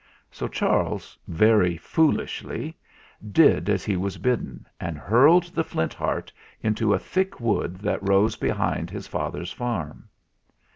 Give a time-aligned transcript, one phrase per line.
[0.31, 2.75] So Charles, very foolishly,
[3.31, 8.01] did as he was bidden and hurled the Flint Heart into a thick wood that
[8.09, 10.09] rose be hind his father's farm.